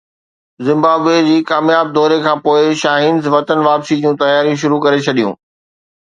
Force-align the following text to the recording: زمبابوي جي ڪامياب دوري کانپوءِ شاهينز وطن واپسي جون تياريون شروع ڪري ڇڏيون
زمبابوي 0.67 1.17
جي 1.25 1.33
ڪامياب 1.49 1.91
دوري 1.97 2.17
کانپوءِ 2.27 2.71
شاهينز 2.83 3.27
وطن 3.33 3.59
واپسي 3.67 3.97
جون 4.05 4.17
تياريون 4.23 4.57
شروع 4.63 4.81
ڪري 4.87 4.99
ڇڏيون 5.09 5.37